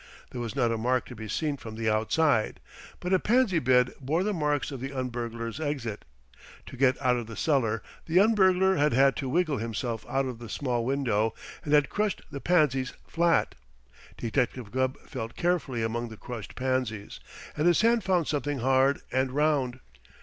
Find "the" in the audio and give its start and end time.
1.75-1.87, 4.23-4.33, 4.79-4.91, 7.27-7.35, 8.07-8.19, 10.39-10.49, 12.31-12.41, 16.09-16.17